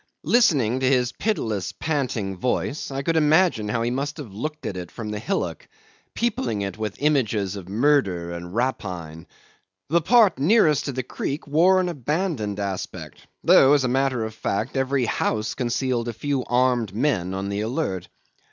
Listening 0.23 0.79
to 0.79 0.87
his 0.89 1.11
pitiless, 1.11 1.73
panting 1.73 2.35
voice, 2.35 2.89
I 2.89 3.03
could 3.03 3.17
imagine 3.17 3.69
how 3.69 3.83
he 3.83 3.91
must 3.91 4.17
have 4.17 4.33
looked 4.33 4.65
at 4.65 4.75
it 4.75 4.89
from 4.89 5.09
the 5.11 5.19
hillock, 5.19 5.67
peopling 6.15 6.63
it 6.63 6.75
with 6.75 6.95
images 6.99 7.55
of 7.55 7.69
murder 7.69 8.31
and 8.33 8.51
rapine. 8.55 9.27
The 9.89 10.01
part 10.01 10.39
nearest 10.39 10.85
to 10.85 10.91
the 10.91 11.03
creek 11.03 11.45
wore 11.45 11.79
an 11.79 11.87
abandoned 11.87 12.59
aspect, 12.59 13.27
though 13.43 13.73
as 13.73 13.83
a 13.83 13.87
matter 13.87 14.25
of 14.25 14.33
fact 14.33 14.75
every 14.75 15.05
house 15.05 15.53
concealed 15.53 16.07
a 16.07 16.13
few 16.13 16.43
armed 16.45 16.95
men 16.95 17.35
on 17.35 17.49
the 17.49 17.61
alert. 17.61 18.07